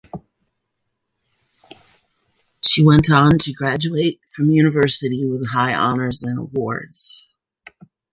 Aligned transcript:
She 2.61 2.83
went 2.83 3.11
on 3.11 3.37
to 3.37 3.53
graduate 3.53 4.19
from 4.35 4.49
university 4.49 5.27
with 5.29 5.49
high 5.49 5.75
honors 5.75 6.23
and 6.23 6.39
awards. 6.39 7.27